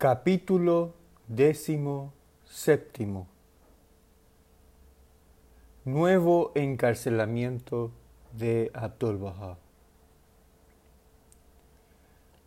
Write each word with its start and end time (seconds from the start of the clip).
Capítulo 0.00 0.94
décimo 1.28 2.14
séptimo. 2.46 3.26
Nuevo 5.84 6.52
encarcelamiento 6.54 7.90
de 8.32 8.70
Abdul 8.72 9.18
Baha. 9.18 9.58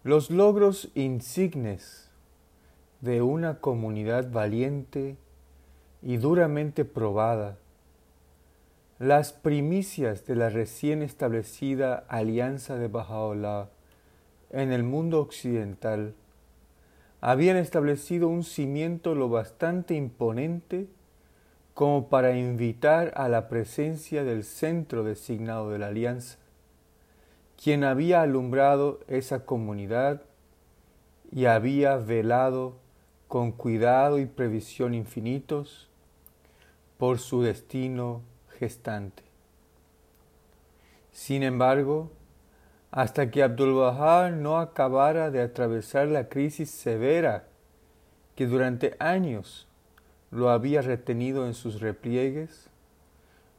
Los 0.04 0.32
logros 0.32 0.90
insignes 0.96 2.10
de 3.02 3.22
una 3.22 3.60
comunidad 3.60 4.32
valiente 4.32 5.16
y 6.02 6.18
duramente 6.18 6.86
probada, 6.86 7.60
las 8.98 9.32
primicias 9.32 10.26
de 10.26 10.36
la 10.38 10.50
recién 10.50 11.04
establecida 11.04 12.04
Alianza 12.08 12.80
de 12.80 12.88
Baha'u'llah 12.88 13.70
en 14.50 14.72
el 14.72 14.82
mundo 14.82 15.20
occidental 15.22 16.16
habían 17.26 17.56
establecido 17.56 18.28
un 18.28 18.44
cimiento 18.44 19.16
lo 19.16 19.30
bastante 19.30 19.96
imponente 19.96 20.88
como 21.74 22.10
para 22.10 22.36
invitar 22.36 23.14
a 23.16 23.30
la 23.30 23.48
presencia 23.48 24.26
del 24.26 24.44
centro 24.44 25.06
designado 25.06 25.70
de 25.70 25.80
la 25.80 25.88
alianza, 25.88 26.38
quien 27.56 27.86
había 27.86 28.22
alumbrado 28.24 29.00
esa 29.08 29.46
comunidad 29.46 30.24
y 31.32 31.46
había 31.46 31.96
velado 31.96 32.76
con 33.30 33.54
cuidado 33.54 34.20
y 34.20 34.26
previsión 34.26 34.94
infinitos 34.94 35.90
por 36.98 37.20
su 37.20 37.42
destino 37.42 38.20
gestante. 38.60 39.24
Sin 41.14 41.42
embargo, 41.44 42.12
hasta 42.94 43.32
que 43.32 43.42
Abdul-Bahá 43.42 44.30
no 44.30 44.60
acabara 44.60 45.32
de 45.32 45.42
atravesar 45.42 46.10
la 46.10 46.30
crisis 46.30 46.70
severa 46.70 47.48
que 48.36 48.46
durante 48.46 48.96
años 49.00 49.68
lo 50.30 50.52
había 50.52 50.84
retenido 50.84 51.48
en 51.48 51.56
sus 51.56 51.82
repliegues, 51.82 52.70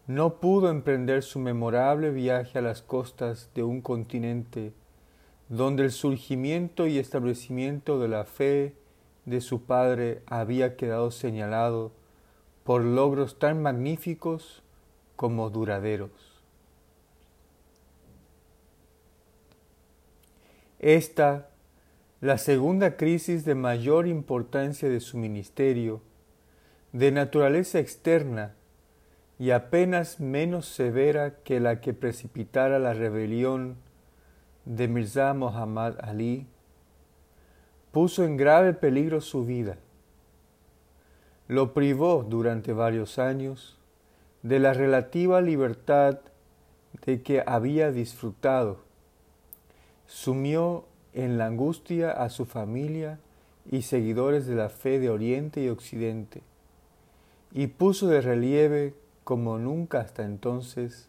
no 0.06 0.36
pudo 0.36 0.70
emprender 0.70 1.24
su 1.24 1.41
memorable 1.41 2.12
viaje 2.12 2.60
a 2.60 2.62
las 2.62 2.82
costas 2.82 3.50
de 3.56 3.64
un 3.64 3.80
continente 3.80 4.72
donde 5.48 5.82
el 5.82 5.91
surgimiento 5.91 6.86
y 6.86 7.00
establecimiento 7.00 7.98
de 7.98 8.06
la 8.06 8.26
fe 8.26 8.76
de 9.24 9.41
su 9.41 9.62
padre 9.62 10.22
había 10.26 10.76
quedado 10.76 11.10
señalado 11.10 11.91
por 12.62 12.84
logros 12.84 13.41
tan 13.41 13.60
magníficos 13.60 14.62
como 15.16 15.50
duraderos. 15.50 16.33
Esta, 20.84 21.48
la 22.20 22.36
segunda 22.36 22.98
crisis 22.98 23.46
de 23.46 23.54
mayor 23.54 24.06
importancia 24.06 24.86
de 24.86 25.00
su 25.00 25.16
ministerio, 25.16 26.02
de 26.92 27.10
naturaleza 27.10 27.78
externa 27.78 28.52
y 29.38 29.52
apenas 29.52 30.20
menos 30.20 30.66
severa 30.66 31.36
que 31.42 31.58
la 31.58 31.80
que 31.80 31.94
precipitara 31.94 32.78
la 32.78 32.92
rebelión 32.92 33.76
de 34.66 34.86
Mirza 34.88 35.32
Muhammad 35.32 35.94
Ali, 36.02 36.46
puso 37.91 38.22
en 38.24 38.36
grave 38.36 38.74
peligro 38.74 39.22
su 39.22 39.46
vida. 39.46 39.78
Lo 41.48 41.72
privó 41.72 42.26
durante 42.28 42.74
varios 42.74 43.19
años 43.19 43.78
de 44.42 44.58
la 44.58 44.74
relativa 44.74 45.41
libertad 45.41 46.19
de 47.06 47.22
que 47.22 47.42
había 47.46 47.91
disfrutado 47.91 48.84
sumió 50.06 50.86
en 51.12 51.38
la 51.38 51.47
angustia 51.47 52.10
a 52.10 52.28
su 52.28 52.44
familia 52.44 53.19
y 53.70 53.83
seguidores 53.83 54.47
de 54.47 54.55
la 54.55 54.69
fe 54.69 54.98
de 54.98 55.10
Oriente 55.10 55.62
y 55.62 55.69
Occidente, 55.69 56.42
y 57.52 57.69
puso 57.69 58.08
de 58.08 58.20
relieve, 58.20 58.94
como 59.22 59.58
nunca 59.58 60.00
hasta 60.00 60.25
entonces, 60.25 61.09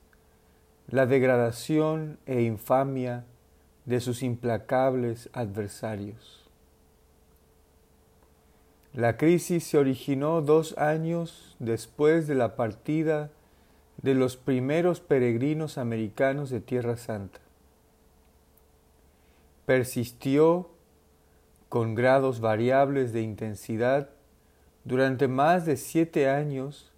la 0.88 1.06
degradación 1.06 2.20
e 2.26 2.44
infamia 2.44 3.26
de 3.86 4.00
sus 4.00 4.24
implacables 4.24 5.30
adversarios. 5.34 6.44
La 8.94 9.18
crisis 9.18 9.66
se 9.66 9.78
originó 9.78 10.42
dos 10.42 10.78
años 10.78 11.56
después 11.60 12.28
de 12.28 12.36
la 12.36 12.56
partida 12.56 13.32
de 14.02 14.14
los 14.14 14.38
primeros 14.38 15.02
peregrinos 15.02 15.78
americanos 15.78 16.50
de 16.50 16.62
Tierra 16.62 16.96
Santa 16.96 17.45
persistió 19.66 20.70
con 21.70 21.96
grados 21.96 22.40
variables 22.40 23.12
de 23.14 23.22
intensidad 23.22 24.10
durante 24.84 25.28
más 25.28 25.66
de 25.66 25.78
siete 25.78 26.30
años 26.30 26.92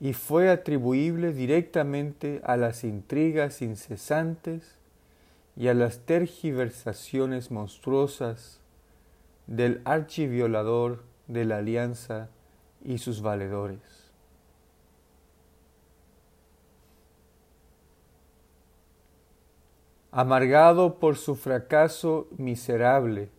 y 0.00 0.12
fue 0.12 0.48
atribuible 0.50 1.32
directamente 1.32 2.40
a 2.44 2.56
las 2.56 2.84
intrigas 2.84 3.62
incesantes 3.62 4.76
y 5.56 5.68
a 5.68 5.74
las 5.74 6.00
tergiversaciones 6.00 7.50
monstruosas 7.50 8.60
del 9.46 9.80
archiviolador 9.84 11.04
de 11.26 11.44
la 11.44 11.58
alianza 11.58 12.28
y 12.84 12.98
sus 12.98 13.22
valedores. 13.22 13.97
Amargado 20.10 20.98
por 20.98 21.16
su 21.16 21.36
fracaso 21.36 22.28
miserable 22.36 23.30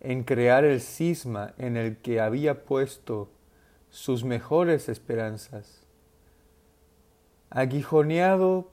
en 0.00 0.22
crear 0.22 0.64
el 0.64 0.80
cisma 0.80 1.54
en 1.58 1.76
el 1.76 1.96
que 1.96 2.20
había 2.20 2.64
puesto 2.64 3.28
sus 3.90 4.24
mejores 4.24 4.88
esperanzas, 4.88 5.84
aguijoneado 7.50 8.70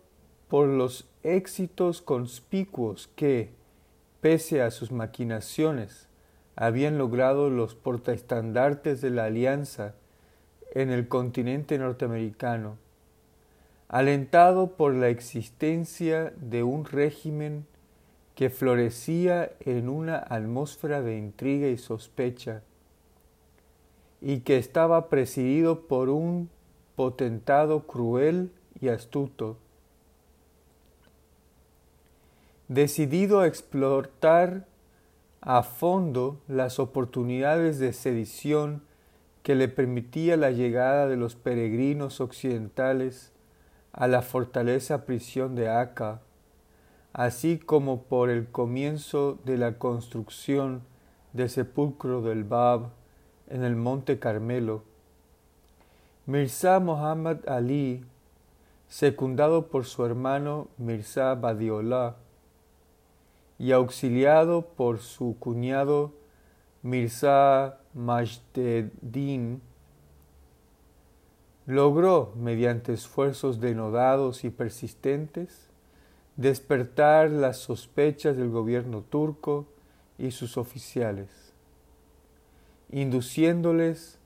por 0.47 0.67
los 0.67 1.07
éxitos 1.23 2.01
conspicuos 2.01 3.07
que, 3.15 3.53
pese 4.21 4.61
a 4.61 4.69
sus 4.69 4.91
maquinaciones, 4.91 6.07
habían 6.55 6.97
logrado 6.97 7.49
los 7.49 7.73
portaestandartes 7.73 9.01
de 9.01 9.09
la 9.09 9.25
alianza 9.25 9.95
en 10.73 10.91
el 10.91 11.07
continente 11.07 11.77
norteamericano, 11.79 12.77
alentado 13.93 14.75
por 14.75 14.95
la 14.95 15.09
existencia 15.09 16.33
de 16.37 16.63
un 16.63 16.83
régimen 16.83 17.67
que 18.33 18.49
florecía 18.49 19.51
en 19.59 19.87
una 19.87 20.17
atmósfera 20.17 21.03
de 21.03 21.15
intriga 21.15 21.67
y 21.67 21.77
sospecha, 21.77 22.63
y 24.19 24.39
que 24.39 24.57
estaba 24.57 25.09
presidido 25.09 25.81
por 25.81 26.09
un 26.09 26.49
potentado 26.95 27.85
cruel 27.85 28.51
y 28.81 28.87
astuto, 28.87 29.57
decidido 32.69 33.41
a 33.41 33.47
explotar 33.47 34.65
a 35.39 35.61
fondo 35.61 36.41
las 36.47 36.79
oportunidades 36.79 37.77
de 37.77 37.93
sedición 37.93 38.81
que 39.43 39.53
le 39.53 39.67
permitía 39.67 40.35
la 40.35 40.49
llegada 40.49 41.07
de 41.07 41.15
los 41.15 41.35
peregrinos 41.35 42.21
occidentales 42.21 43.32
a 43.93 44.07
la 44.07 44.21
fortaleza 44.21 45.05
prisión 45.05 45.55
de 45.55 45.69
Aca, 45.69 46.21
así 47.13 47.59
como 47.59 48.03
por 48.03 48.29
el 48.29 48.47
comienzo 48.47 49.39
de 49.45 49.57
la 49.57 49.77
construcción 49.77 50.81
del 51.31 51.49
sepulcro 51.49 52.21
del 52.21 52.43
Bab 52.43 52.89
en 53.47 53.63
el 53.63 53.75
monte 53.75 54.19
Carmelo. 54.19 54.83
Mirza 56.25 56.79
Muhammad 56.79 57.47
Ali, 57.47 58.03
secundado 58.87 59.67
por 59.67 59.85
su 59.85 60.05
hermano 60.05 60.67
Mirza 60.77 61.35
Badiollah 61.35 62.15
y 63.59 63.71
auxiliado 63.71 64.61
por 64.75 64.99
su 64.99 65.37
cuñado 65.39 66.13
Mirza 66.81 67.77
Majdeddin, 67.94 69.62
logró, 71.65 72.33
mediante 72.36 72.94
esfuerzos 72.94 73.60
denodados 73.60 74.44
y 74.44 74.50
persistentes, 74.50 75.69
despertar 76.36 77.30
las 77.30 77.57
sospechas 77.57 78.36
del 78.38 78.50
gobierno 78.50 79.01
turco 79.01 79.68
y 80.18 80.31
sus 80.31 80.57
oficiales, 80.57 81.54
induciéndoles 82.92 84.19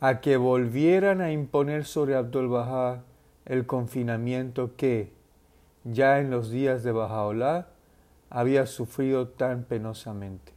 a 0.00 0.20
que 0.20 0.36
volvieran 0.36 1.20
a 1.20 1.30
imponer 1.30 1.84
sobre 1.84 2.16
Abdul 2.16 2.48
Bahá 2.48 3.04
el 3.44 3.66
confinamiento 3.66 4.76
que, 4.76 5.12
ya 5.84 6.20
en 6.20 6.30
los 6.30 6.50
días 6.50 6.82
de 6.82 6.92
Bahá'u'lláh, 6.92 7.66
había 8.30 8.66
sufrido 8.66 9.28
tan 9.28 9.64
penosamente. 9.64 10.52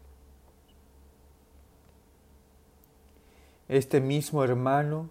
Este 3.68 4.00
mismo 4.00 4.44
hermano 4.44 5.10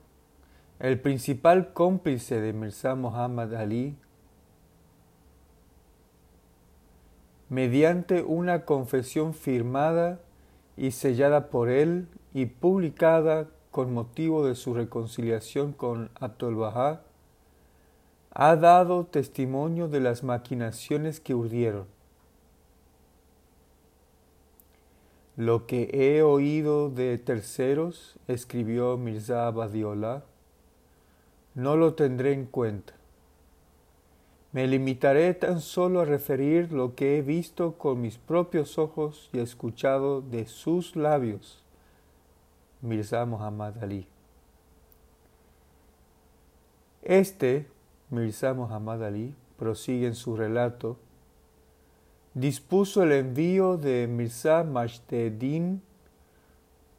el 0.80 1.00
principal 1.00 1.72
cómplice 1.72 2.40
de 2.40 2.52
Mirza 2.52 2.94
Muhammad 2.94 3.54
Ali, 3.54 3.96
mediante 7.48 8.22
una 8.22 8.64
confesión 8.64 9.34
firmada 9.34 10.20
y 10.76 10.90
sellada 10.90 11.48
por 11.50 11.68
él 11.68 12.08
y 12.32 12.46
publicada 12.46 13.48
con 13.70 13.92
motivo 13.92 14.46
de 14.46 14.54
su 14.54 14.74
reconciliación 14.74 15.72
con 15.72 16.10
Abdul 16.14 16.56
Bahá, 16.56 17.02
ha 18.32 18.56
dado 18.56 19.06
testimonio 19.06 19.88
de 19.88 20.00
las 20.00 20.24
maquinaciones 20.24 21.20
que 21.20 21.34
urdieron. 21.34 21.86
Lo 25.36 25.66
que 25.66 25.90
he 25.92 26.22
oído 26.22 26.90
de 26.90 27.18
terceros, 27.18 28.18
escribió 28.28 28.96
Mirza 28.96 29.50
Badiola, 29.50 30.24
no 31.54 31.76
lo 31.76 31.94
tendré 31.94 32.32
en 32.32 32.46
cuenta. 32.46 32.94
Me 34.52 34.66
limitaré 34.68 35.34
tan 35.34 35.60
solo 35.60 36.00
a 36.00 36.04
referir 36.04 36.72
lo 36.72 36.94
que 36.94 37.18
he 37.18 37.22
visto 37.22 37.76
con 37.76 38.00
mis 38.00 38.18
propios 38.18 38.78
ojos 38.78 39.28
y 39.32 39.40
escuchado 39.40 40.20
de 40.20 40.46
sus 40.46 40.94
labios. 40.94 41.64
Mirza 42.80 43.24
Muhammad 43.24 43.82
Ali. 43.82 44.06
Este, 47.02 47.66
Mirza 48.10 48.54
Muhammad 48.54 49.04
Ali, 49.04 49.34
prosigue 49.58 50.06
en 50.06 50.14
su 50.14 50.36
relato, 50.36 50.96
dispuso 52.34 53.02
el 53.02 53.12
envío 53.12 53.76
de 53.76 54.06
Mirza 54.06 54.64
Mashteddin 54.64 55.82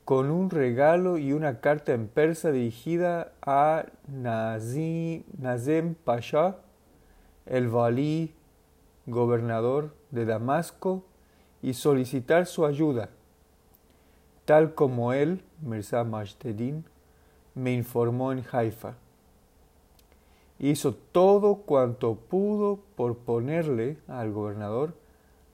con 0.06 0.30
un 0.30 0.52
regalo 0.52 1.18
y 1.18 1.34
una 1.34 1.60
carta 1.60 1.94
en 1.94 2.07
persa 2.07 2.52
dirigida 2.52 3.34
a 3.42 3.86
Nazem 4.07 5.24
Pasha, 5.96 6.57
el 7.48 7.68
valí 7.68 8.34
gobernador 9.07 9.96
de 10.12 10.25
Damasco, 10.25 11.04
y 11.63 11.74
solicitar 11.74 12.46
su 12.46 12.63
ayuda, 12.68 13.10
tal 14.46 14.75
como 14.75 15.13
él, 15.13 15.44
Mirza 15.62 16.04
Mashteddin, 16.04 16.86
me 17.56 17.74
informó 17.74 18.31
en 18.31 18.44
Haifa. 18.51 18.94
Hizo 20.60 20.94
todo 20.94 21.56
cuanto 21.56 22.13
pudo 22.16 22.81
por 22.96 23.18
ponerle 23.18 23.98
al 24.08 24.31
gobernador 24.31 24.94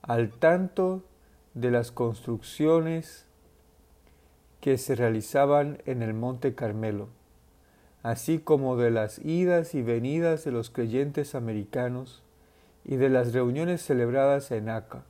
al 0.01 0.31
tanto 0.31 1.01
de 1.53 1.71
las 1.71 1.91
construcciones 1.91 3.25
que 4.61 4.77
se 4.77 4.95
realizaban 4.95 5.81
en 5.85 6.03
el 6.03 6.13
Monte 6.13 6.55
Carmelo, 6.55 7.09
así 8.03 8.39
como 8.39 8.77
de 8.77 8.91
las 8.91 9.19
idas 9.19 9.75
y 9.75 9.81
venidas 9.81 10.45
de 10.45 10.51
los 10.51 10.69
creyentes 10.69 11.35
americanos 11.35 12.23
y 12.85 12.95
de 12.95 13.09
las 13.09 13.33
reuniones 13.33 13.81
celebradas 13.81 14.51
en 14.51 14.69
Aca. 14.69 15.03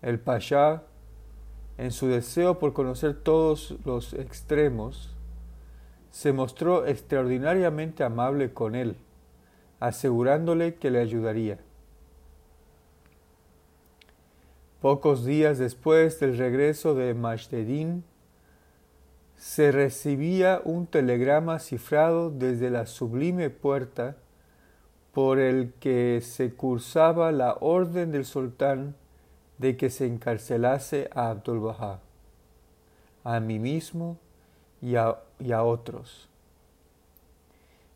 El 0.00 0.18
Pasha, 0.18 0.82
en 1.76 1.92
su 1.92 2.08
deseo 2.08 2.58
por 2.58 2.72
conocer 2.72 3.14
todos 3.14 3.76
los 3.84 4.14
extremos, 4.14 5.14
se 6.10 6.32
mostró 6.32 6.86
extraordinariamente 6.86 8.02
amable 8.02 8.52
con 8.52 8.74
él, 8.74 8.96
asegurándole 9.78 10.76
que 10.76 10.90
le 10.90 11.00
ayudaría. 11.00 11.58
Pocos 14.80 15.24
días 15.24 15.58
después 15.58 16.20
del 16.20 16.38
regreso 16.38 16.94
de 16.94 17.12
Mashdedin, 17.12 18.04
se 19.36 19.72
recibía 19.72 20.60
un 20.64 20.86
telegrama 20.86 21.58
cifrado 21.58 22.30
desde 22.30 22.70
la 22.70 22.86
sublime 22.86 23.50
puerta 23.50 24.16
por 25.12 25.40
el 25.40 25.72
que 25.80 26.20
se 26.22 26.52
cursaba 26.52 27.32
la 27.32 27.54
orden 27.54 28.12
del 28.12 28.24
sultán 28.24 28.94
de 29.58 29.76
que 29.76 29.90
se 29.90 30.06
encarcelase 30.06 31.10
a 31.12 31.30
Abdul 31.30 31.58
Bahá, 31.58 31.98
a 33.24 33.40
mí 33.40 33.58
mismo 33.58 34.16
y 34.80 34.94
a, 34.94 35.18
y 35.40 35.50
a 35.50 35.64
otros. 35.64 36.28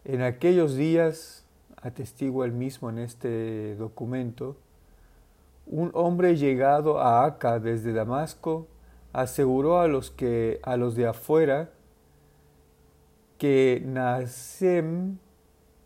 En 0.04 0.22
aquellos 0.22 0.74
días, 0.74 1.44
atestigua 1.76 2.44
el 2.44 2.52
mismo 2.52 2.90
en 2.90 2.98
este 2.98 3.76
documento, 3.76 4.56
un 5.66 5.90
hombre 5.94 6.36
llegado 6.36 7.00
a 7.00 7.24
Acá 7.24 7.58
desde 7.58 7.92
Damasco 7.92 8.68
aseguró 9.12 9.80
a 9.80 9.88
los, 9.88 10.10
que, 10.10 10.60
a 10.62 10.76
los 10.76 10.96
de 10.96 11.06
afuera 11.06 11.70
que 13.38 13.82
Nasem 13.84 15.18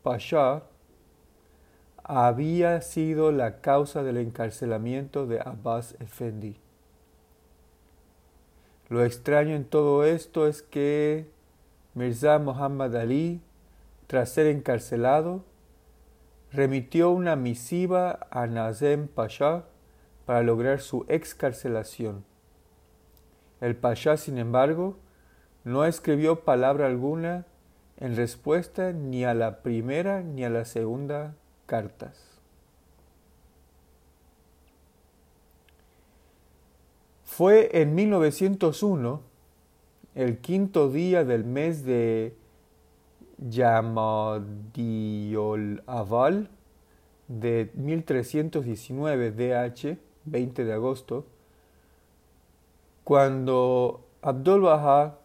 Pasha 0.02 0.62
había 2.04 2.80
sido 2.82 3.32
la 3.32 3.60
causa 3.60 4.02
del 4.02 4.18
encarcelamiento 4.18 5.26
de 5.26 5.40
Abbas 5.40 5.96
Effendi. 5.98 6.60
Lo 8.88 9.04
extraño 9.04 9.56
en 9.56 9.64
todo 9.64 10.04
esto 10.04 10.46
es 10.46 10.62
que 10.62 11.26
Mirza 11.94 12.38
Muhammad 12.38 12.94
Ali, 12.94 13.40
tras 14.06 14.30
ser 14.30 14.46
encarcelado, 14.46 15.42
remitió 16.56 17.10
una 17.10 17.36
misiva 17.36 18.26
a 18.30 18.46
Nazem 18.46 19.08
Pasha 19.08 19.66
para 20.24 20.42
lograr 20.42 20.80
su 20.80 21.04
excarcelación. 21.08 22.24
El 23.60 23.76
Pasha, 23.76 24.16
sin 24.16 24.38
embargo, 24.38 24.96
no 25.64 25.84
escribió 25.84 26.44
palabra 26.44 26.86
alguna 26.86 27.44
en 27.98 28.16
respuesta 28.16 28.92
ni 28.92 29.24
a 29.24 29.34
la 29.34 29.62
primera 29.62 30.22
ni 30.22 30.44
a 30.44 30.50
la 30.50 30.64
segunda 30.64 31.34
cartas. 31.66 32.40
Fue 37.24 37.82
en 37.82 37.94
1901, 37.94 39.20
el 40.14 40.38
quinto 40.38 40.90
día 40.90 41.22
del 41.24 41.44
mes 41.44 41.84
de 41.84 42.34
Yamadiol 43.38 44.42
Aval 45.86 46.48
de 47.28 47.70
1319 47.74 49.32
DH, 49.32 49.98
20 50.24 50.64
de 50.64 50.72
agosto, 50.72 51.26
cuando 53.04 54.06
Abdul 54.22 54.62
Baha, 54.62 55.18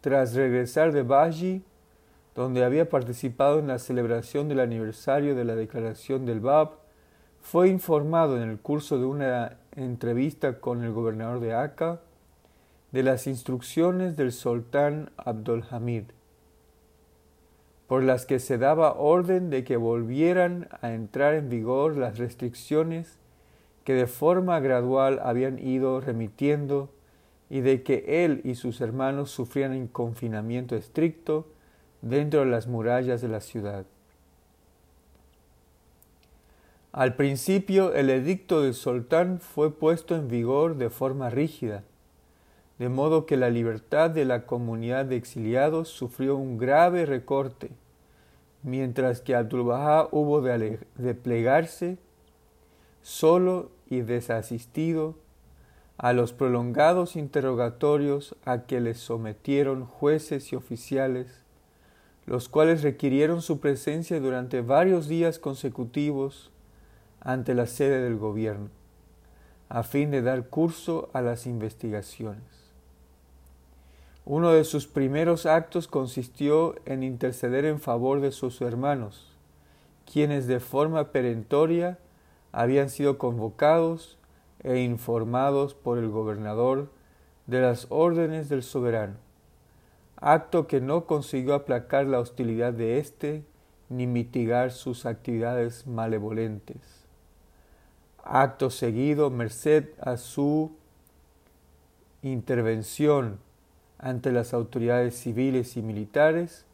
tras 0.00 0.34
regresar 0.34 0.92
de 0.92 1.02
Baji, 1.02 1.62
donde 2.34 2.64
había 2.64 2.88
participado 2.88 3.58
en 3.58 3.66
la 3.68 3.78
celebración 3.78 4.48
del 4.48 4.60
aniversario 4.60 5.34
de 5.34 5.44
la 5.44 5.54
declaración 5.54 6.24
del 6.24 6.40
Bab, 6.40 6.78
fue 7.42 7.68
informado 7.68 8.40
en 8.40 8.48
el 8.48 8.58
curso 8.58 8.98
de 8.98 9.04
una 9.04 9.58
entrevista 9.76 10.60
con 10.60 10.82
el 10.84 10.92
gobernador 10.92 11.40
de 11.40 11.54
Aka 11.54 12.00
de 12.92 13.02
las 13.02 13.26
instrucciones 13.26 14.16
del 14.16 14.32
sultán 14.32 15.10
Abdul 15.16 15.64
Hamid 15.70 16.04
por 17.92 18.04
las 18.04 18.24
que 18.24 18.38
se 18.38 18.56
daba 18.56 18.94
orden 18.94 19.50
de 19.50 19.64
que 19.64 19.76
volvieran 19.76 20.66
a 20.80 20.94
entrar 20.94 21.34
en 21.34 21.50
vigor 21.50 21.94
las 21.94 22.16
restricciones 22.16 23.18
que 23.84 23.92
de 23.92 24.06
forma 24.06 24.58
gradual 24.60 25.20
habían 25.22 25.58
ido 25.58 26.00
remitiendo 26.00 26.88
y 27.50 27.60
de 27.60 27.82
que 27.82 28.24
él 28.24 28.40
y 28.44 28.54
sus 28.54 28.80
hermanos 28.80 29.30
sufrían 29.30 29.74
en 29.74 29.88
confinamiento 29.88 30.74
estricto 30.74 31.46
dentro 32.00 32.40
de 32.40 32.46
las 32.46 32.66
murallas 32.66 33.20
de 33.20 33.28
la 33.28 33.42
ciudad. 33.42 33.84
Al 36.92 37.14
principio 37.14 37.92
el 37.92 38.08
edicto 38.08 38.62
del 38.62 38.72
sultán 38.72 39.38
fue 39.38 39.70
puesto 39.70 40.16
en 40.16 40.28
vigor 40.28 40.76
de 40.76 40.88
forma 40.88 41.28
rígida, 41.28 41.84
de 42.78 42.88
modo 42.88 43.26
que 43.26 43.36
la 43.36 43.50
libertad 43.50 44.08
de 44.08 44.24
la 44.24 44.46
comunidad 44.46 45.04
de 45.04 45.16
exiliados 45.16 45.90
sufrió 45.90 46.36
un 46.36 46.56
grave 46.56 47.04
recorte 47.04 47.81
mientras 48.62 49.20
que 49.20 49.34
Abdul 49.34 49.64
Bahá 49.64 50.08
hubo 50.10 50.40
de, 50.40 50.78
de 50.96 51.14
plegarse 51.14 51.98
solo 53.02 53.70
y 53.88 54.00
desasistido 54.00 55.16
a 55.98 56.12
los 56.12 56.32
prolongados 56.32 57.16
interrogatorios 57.16 58.36
a 58.44 58.62
que 58.62 58.80
le 58.80 58.94
sometieron 58.94 59.84
jueces 59.84 60.52
y 60.52 60.56
oficiales, 60.56 61.42
los 62.26 62.48
cuales 62.48 62.82
requirieron 62.82 63.42
su 63.42 63.60
presencia 63.60 64.18
durante 64.20 64.62
varios 64.62 65.08
días 65.08 65.38
consecutivos 65.38 66.50
ante 67.20 67.54
la 67.54 67.66
sede 67.66 68.00
del 68.02 68.16
gobierno, 68.16 68.70
a 69.68 69.82
fin 69.82 70.10
de 70.10 70.22
dar 70.22 70.48
curso 70.48 71.10
a 71.12 71.20
las 71.20 71.46
investigaciones. 71.46 72.61
Uno 74.24 74.52
de 74.52 74.62
sus 74.62 74.86
primeros 74.86 75.46
actos 75.46 75.88
consistió 75.88 76.76
en 76.84 77.02
interceder 77.02 77.64
en 77.64 77.80
favor 77.80 78.20
de 78.20 78.30
sus 78.30 78.60
hermanos, 78.60 79.36
quienes 80.10 80.46
de 80.46 80.60
forma 80.60 81.10
perentoria 81.10 81.98
habían 82.52 82.88
sido 82.88 83.18
convocados 83.18 84.18
e 84.62 84.78
informados 84.78 85.74
por 85.74 85.98
el 85.98 86.08
gobernador 86.08 86.88
de 87.48 87.62
las 87.62 87.88
órdenes 87.90 88.48
del 88.48 88.62
soberano, 88.62 89.16
acto 90.16 90.68
que 90.68 90.80
no 90.80 91.06
consiguió 91.06 91.54
aplacar 91.54 92.06
la 92.06 92.20
hostilidad 92.20 92.72
de 92.72 92.98
éste 92.98 93.44
ni 93.88 94.06
mitigar 94.06 94.70
sus 94.70 95.04
actividades 95.04 95.88
malevolentes. 95.88 97.06
Acto 98.22 98.70
seguido, 98.70 99.30
merced 99.30 99.88
a 100.00 100.16
su 100.16 100.70
intervención 102.22 103.40
ante 104.02 104.32
las 104.32 104.52
autoridades 104.52 105.14
civiles 105.14 105.76
y 105.78 105.82
militares, 105.82 106.66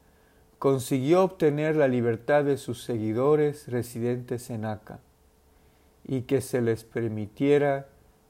consiguió 0.58 1.22
obtener 1.22 1.76
la 1.76 1.86
libertad 1.86 2.42
de 2.42 2.56
sus 2.56 2.82
seguidores 2.82 3.68
residentes 3.68 4.50
en 4.50 4.64
Aca 4.64 4.98
y 6.04 6.22
que 6.22 6.40
se 6.40 6.60
les 6.62 6.82
permitiera 6.82 7.86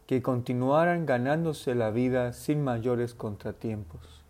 que 0.07 0.21
continuaran 0.21 1.07
ganándose 1.07 1.75
la 1.75 1.91
vida 1.91 2.33
sin 2.33 2.63
mayores 2.63 3.15
contratiempos. 3.15 4.25